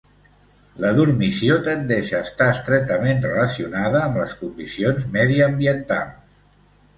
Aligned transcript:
La 0.83 0.89
dormició 0.99 1.57
tendeix 1.67 2.09
a 2.19 2.21
estar 2.29 2.47
estretament 2.53 3.21
relacionada 3.27 4.01
amb 4.07 4.19
les 4.23 4.35
condicions 4.41 5.07
mediambientals. 5.19 6.19